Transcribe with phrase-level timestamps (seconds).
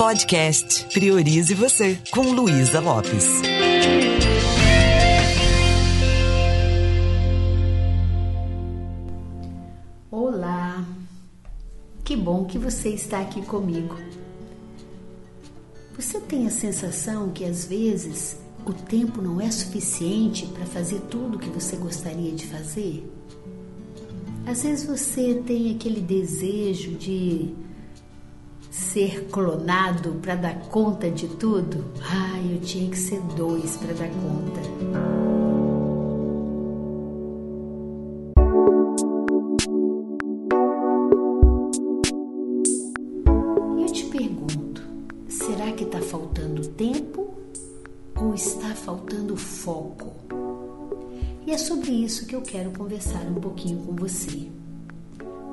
[0.00, 3.26] Podcast Priorize Você, com Luísa Lopes.
[10.10, 10.82] Olá,
[12.02, 13.94] que bom que você está aqui comigo.
[15.94, 21.36] Você tem a sensação que às vezes o tempo não é suficiente para fazer tudo
[21.36, 23.06] o que você gostaria de fazer?
[24.46, 27.54] Às vezes você tem aquele desejo de
[28.70, 31.84] ser clonado para dar conta de tudo?
[32.02, 34.60] Ah, eu tinha que ser dois para dar conta.
[43.80, 44.82] Eu te pergunto,
[45.28, 47.34] será que está faltando tempo
[48.16, 50.12] ou está faltando foco?
[51.44, 54.48] E é sobre isso que eu quero conversar um pouquinho com você.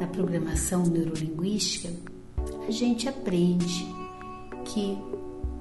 [0.00, 1.90] Na programação neurolinguística,
[2.66, 3.86] a gente aprende
[4.64, 4.96] que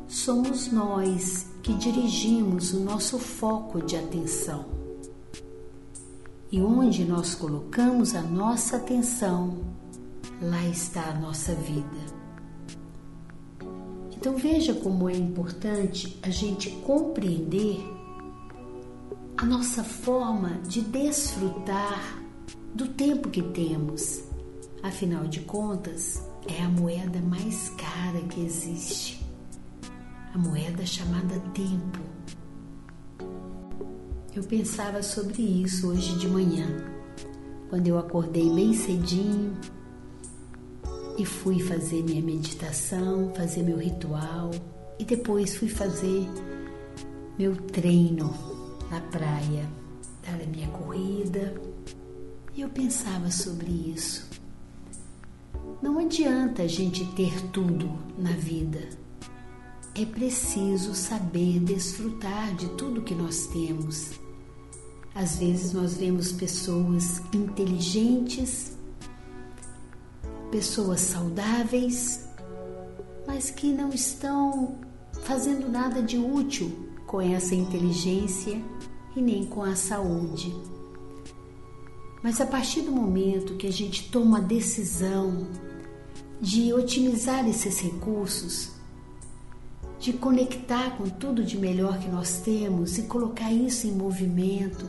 [0.08, 4.66] somos nós que dirigimos o nosso foco de atenção.
[6.52, 9.60] E onde nós colocamos a nossa atenção,
[10.42, 12.22] lá está a nossa vida.
[14.12, 17.80] Então veja como é importante a gente compreender
[19.38, 22.22] a nossa forma de desfrutar
[22.76, 24.24] do tempo que temos.
[24.84, 29.26] Afinal de contas, é a moeda mais cara que existe.
[30.34, 32.00] A moeda chamada tempo.
[34.34, 36.66] Eu pensava sobre isso hoje de manhã,
[37.70, 39.58] quando eu acordei bem cedinho
[41.18, 44.52] e fui fazer minha meditação, fazer meu ritual
[44.98, 46.26] e depois fui fazer
[47.38, 48.34] meu treino
[48.90, 49.68] na praia,
[50.26, 51.54] dar a minha corrida.
[52.56, 54.31] E eu pensava sobre isso.
[55.82, 58.88] Não adianta a gente ter tudo na vida.
[59.96, 64.12] É preciso saber desfrutar de tudo que nós temos.
[65.16, 68.78] Às vezes nós vemos pessoas inteligentes,
[70.52, 72.28] pessoas saudáveis,
[73.26, 74.78] mas que não estão
[75.24, 76.72] fazendo nada de útil
[77.08, 78.62] com essa inteligência
[79.16, 80.56] e nem com a saúde.
[82.24, 85.48] Mas a partir do momento que a gente toma a decisão
[86.42, 88.72] de otimizar esses recursos,
[90.00, 94.84] de conectar com tudo de melhor que nós temos e colocar isso em movimento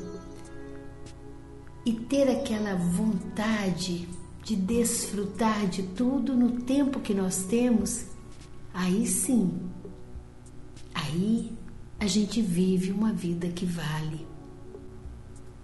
[1.84, 4.08] e ter aquela vontade
[4.42, 8.06] de desfrutar de tudo no tempo que nós temos,
[8.72, 9.52] aí sim,
[10.94, 11.52] aí
[12.00, 14.26] a gente vive uma vida que vale.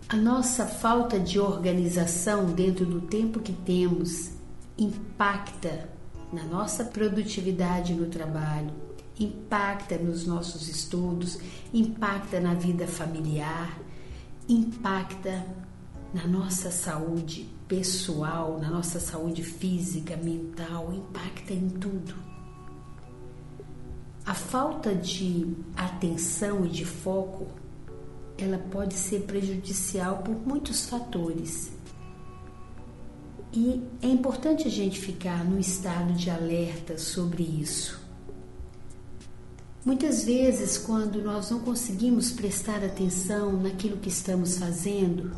[0.07, 4.38] A nossa falta de organização dentro do tempo que temos
[4.79, 5.89] impacta
[6.33, 8.71] na nossa produtividade no trabalho,
[9.19, 11.39] impacta nos nossos estudos,
[11.75, 13.77] impacta na vida familiar,
[14.49, 15.45] impacta
[16.15, 22.15] na nossa saúde pessoal, na nossa saúde física, mental, impacta em tudo.
[24.25, 27.49] A falta de atenção e de foco,
[28.37, 31.73] ela pode ser prejudicial por muitos fatores.
[33.53, 37.99] E é importante a gente ficar no estado de alerta sobre isso.
[39.85, 45.33] Muitas vezes, quando nós não conseguimos prestar atenção naquilo que estamos fazendo,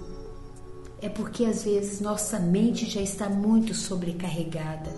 [1.01, 4.91] é porque às vezes nossa mente já está muito sobrecarregada.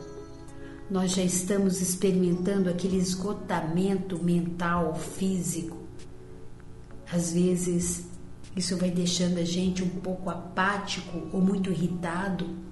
[0.90, 5.76] Nós já estamos experimentando aquele esgotamento mental, físico.
[7.12, 8.06] Às vezes,
[8.56, 12.71] isso vai deixando a gente um pouco apático ou muito irritado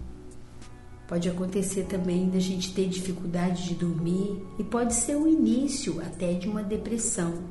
[1.11, 6.35] Pode acontecer também da gente ter dificuldade de dormir e pode ser o início até
[6.35, 7.43] de uma depressão.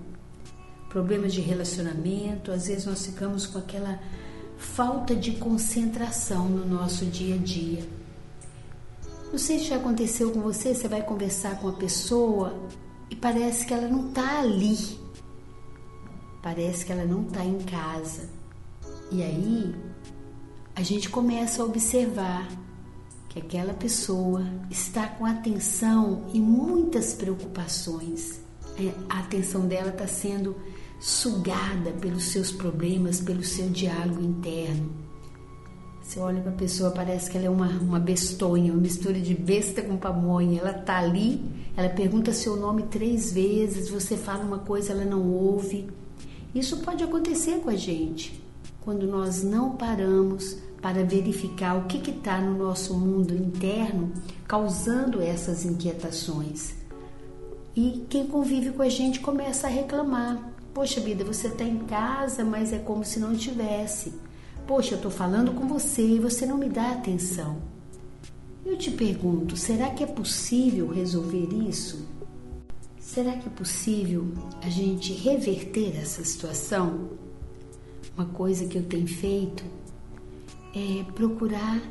[0.87, 3.99] Problemas de relacionamento, às vezes nós ficamos com aquela
[4.57, 7.83] falta de concentração no nosso dia a dia.
[9.29, 12.57] Não sei se já aconteceu com você, você vai conversar com a pessoa
[13.09, 14.97] e parece que ela não está ali.
[16.41, 18.29] Parece que ela não está em casa.
[19.11, 19.75] E aí
[20.73, 22.47] a gente começa a observar
[23.39, 28.41] que aquela pessoa está com atenção e muitas preocupações.
[28.77, 30.55] É, a atenção dela está sendo
[30.99, 34.89] sugada pelos seus problemas, pelo seu diálogo interno.
[36.01, 39.35] Você olha para a pessoa, parece que ela é uma, uma bestonha, uma mistura de
[39.35, 40.59] besta com pamonha.
[40.59, 41.41] Ela está ali,
[41.77, 45.87] ela pergunta seu nome três vezes, você fala uma coisa, ela não ouve.
[46.53, 48.43] Isso pode acontecer com a gente
[48.81, 54.11] quando nós não paramos para verificar o que está no nosso mundo interno
[54.47, 56.73] causando essas inquietações.
[57.75, 60.51] E quem convive com a gente começa a reclamar.
[60.73, 64.13] Poxa vida, você está em casa, mas é como se não tivesse.
[64.65, 67.57] Poxa, eu estou falando com você e você não me dá atenção.
[68.65, 72.07] Eu te pergunto, será que é possível resolver isso?
[72.99, 74.27] Será que é possível
[74.61, 77.09] a gente reverter essa situação?
[78.15, 79.63] Uma coisa que eu tenho feito
[80.75, 81.81] é procurar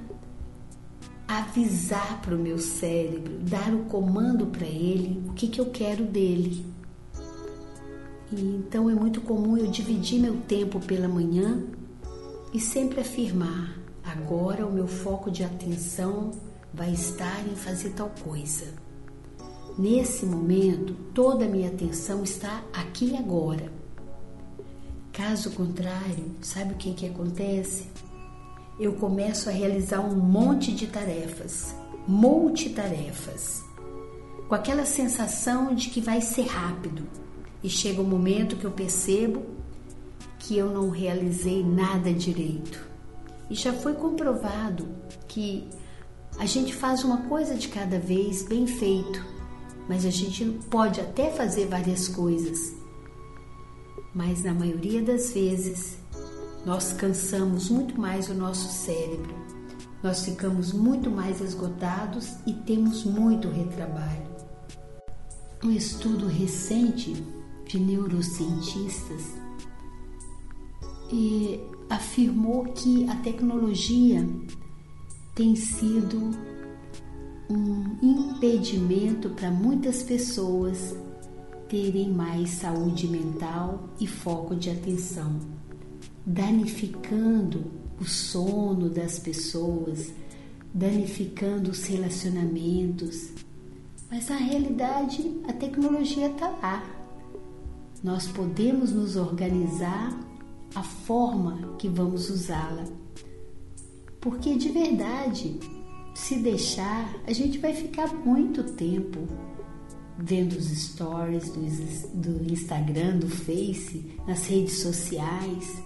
[1.28, 6.04] avisar para o meu cérebro, dar o comando para ele o que, que eu quero
[6.04, 6.64] dele.
[8.32, 11.62] E então é muito comum eu dividir meu tempo pela manhã
[12.52, 16.30] e sempre afirmar: agora o meu foco de atenção
[16.72, 18.66] vai estar em fazer tal coisa.
[19.78, 23.70] Nesse momento, toda a minha atenção está aqui e agora.
[25.12, 27.86] Caso contrário, sabe o que, que acontece?
[28.78, 31.74] Eu começo a realizar um monte de tarefas,
[32.06, 33.64] multitarefas,
[34.48, 37.02] com aquela sensação de que vai ser rápido.
[37.60, 39.42] E chega o um momento que eu percebo
[40.38, 42.86] que eu não realizei nada direito.
[43.50, 44.88] E já foi comprovado
[45.26, 45.68] que
[46.38, 49.26] a gente faz uma coisa de cada vez bem feito,
[49.88, 52.72] mas a gente pode até fazer várias coisas.
[54.14, 55.98] Mas na maioria das vezes,
[56.68, 59.34] nós cansamos muito mais o nosso cérebro,
[60.02, 64.28] nós ficamos muito mais esgotados e temos muito retrabalho.
[65.64, 67.24] Um estudo recente
[67.66, 69.32] de neurocientistas
[71.88, 74.28] afirmou que a tecnologia
[75.34, 76.32] tem sido
[77.48, 80.94] um impedimento para muitas pessoas
[81.66, 85.57] terem mais saúde mental e foco de atenção,
[86.28, 90.12] danificando o sono das pessoas,
[90.72, 93.30] danificando os relacionamentos.
[94.10, 96.84] Mas na realidade a tecnologia está lá.
[98.04, 100.16] Nós podemos nos organizar
[100.74, 102.84] a forma que vamos usá-la
[104.20, 105.58] porque de verdade,
[106.14, 109.26] se deixar, a gente vai ficar muito tempo
[110.18, 115.82] vendo os stories do, do Instagram, do Face, nas redes sociais.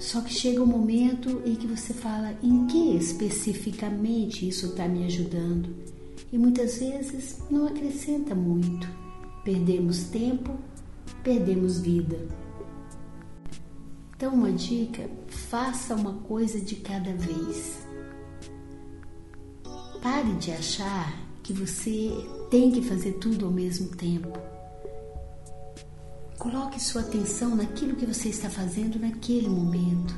[0.00, 5.04] Só que chega um momento em que você fala em que especificamente isso está me
[5.04, 5.76] ajudando.
[6.32, 8.88] E muitas vezes não acrescenta muito.
[9.44, 10.56] Perdemos tempo,
[11.22, 12.18] perdemos vida.
[14.16, 17.86] Então, uma dica: faça uma coisa de cada vez.
[20.02, 22.10] Pare de achar que você
[22.50, 24.32] tem que fazer tudo ao mesmo tempo.
[26.40, 30.16] Coloque sua atenção naquilo que você está fazendo naquele momento.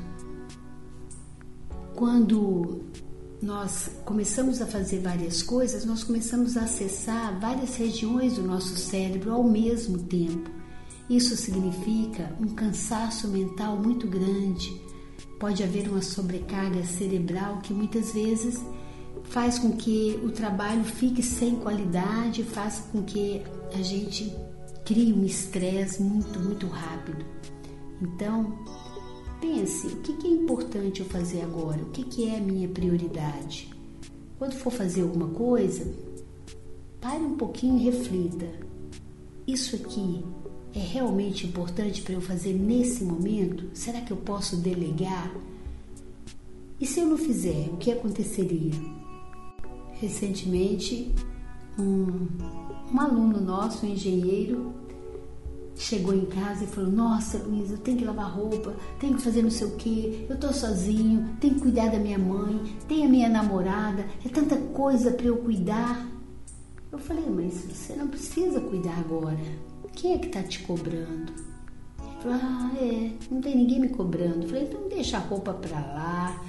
[1.93, 2.85] Quando
[3.41, 9.33] nós começamos a fazer várias coisas, nós começamos a acessar várias regiões do nosso cérebro
[9.33, 10.49] ao mesmo tempo.
[11.09, 14.81] Isso significa um cansaço mental muito grande.
[15.37, 18.63] Pode haver uma sobrecarga cerebral que muitas vezes
[19.25, 23.41] faz com que o trabalho fique sem qualidade, faz com que
[23.73, 24.33] a gente
[24.85, 27.25] crie um estresse muito, muito rápido.
[28.01, 28.57] Então,
[29.39, 31.81] pense: o que é importante eu fazer agora?
[31.81, 33.73] O que é a minha prioridade?
[34.37, 35.93] Quando for fazer alguma coisa,
[36.99, 38.47] pare um pouquinho e reflita:
[39.47, 40.23] isso aqui
[40.73, 43.69] é realmente importante para eu fazer nesse momento?
[43.73, 45.33] Será que eu posso delegar?
[46.79, 48.73] E se eu não fizer, o que aconteceria?
[49.93, 51.13] Recentemente,
[51.79, 52.27] um,
[52.93, 54.73] um aluno nosso, um engenheiro,
[55.75, 59.41] chegou em casa e falou: Nossa, Luiz, eu tenho que lavar roupa, tenho que fazer
[59.41, 63.09] não sei o que, eu tô sozinho, tenho que cuidar da minha mãe, tem a
[63.09, 66.05] minha namorada, é tanta coisa para eu cuidar.
[66.91, 69.39] Eu falei: Mas você não precisa cuidar agora.
[69.95, 71.31] Quem é que está te cobrando?
[72.01, 74.43] Ele falou, ah, é, não tem ninguém me cobrando.
[74.43, 76.41] Eu falei, então deixa a roupa para lá.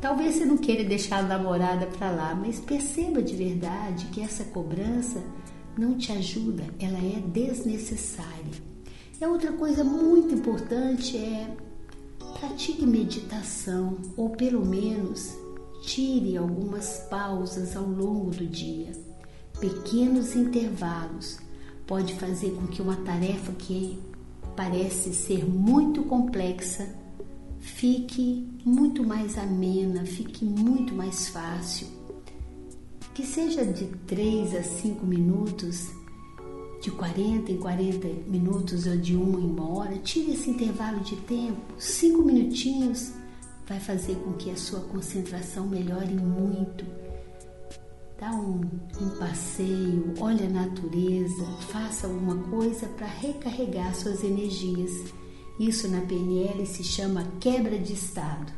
[0.00, 4.44] Talvez você não queira deixar a namorada para lá, mas perceba de verdade que essa
[4.44, 5.22] cobrança
[5.80, 8.70] não te ajuda, ela é desnecessária.
[9.18, 11.56] E a outra coisa muito importante é
[12.38, 15.34] pratique meditação, ou pelo menos
[15.82, 18.92] tire algumas pausas ao longo do dia,
[19.58, 21.38] pequenos intervalos
[21.86, 23.98] pode fazer com que uma tarefa que
[24.54, 26.94] parece ser muito complexa
[27.58, 31.99] fique muito mais amena, fique muito mais fácil.
[33.14, 35.90] Que seja de 3 a 5 minutos,
[36.80, 41.16] de 40 em 40 minutos ou de uma em uma hora, tire esse intervalo de
[41.16, 43.12] tempo, 5 minutinhos
[43.70, 46.84] vai fazer com que a sua concentração melhore muito.
[48.18, 48.60] Dá um,
[49.00, 54.90] um passeio, olha a natureza, faça alguma coisa para recarregar suas energias.
[55.58, 58.52] Isso na PNL se chama quebra de estado,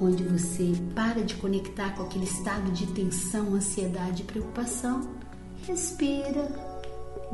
[0.00, 5.08] onde você para de conectar com aquele estado de tensão, ansiedade e preocupação.
[5.66, 6.48] Respira,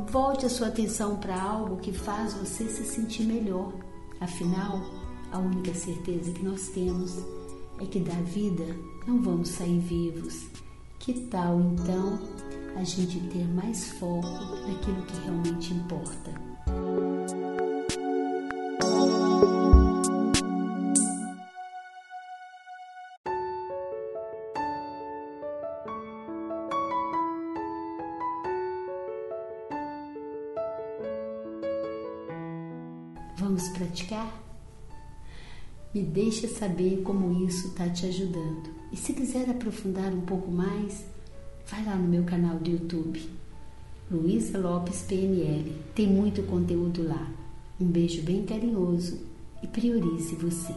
[0.07, 3.73] volte a sua atenção para algo que faz você se sentir melhor.
[4.19, 4.81] Afinal,
[5.31, 7.17] a única certeza que nós temos
[7.79, 8.65] é que da vida
[9.07, 10.47] não vamos sair vivos.
[10.99, 12.19] Que tal então
[12.75, 14.27] a gente ter mais foco
[14.67, 16.44] naquilo que realmente importa?
[33.45, 34.43] Vamos praticar?
[35.93, 38.71] Me deixa saber como isso está te ajudando.
[38.91, 41.05] E se quiser aprofundar um pouco mais,
[41.67, 43.29] vai lá no meu canal do YouTube,
[44.09, 45.71] Luísa Lopes PNL.
[45.93, 47.31] Tem muito conteúdo lá.
[47.79, 49.19] Um beijo bem carinhoso
[49.61, 50.73] e priorize você.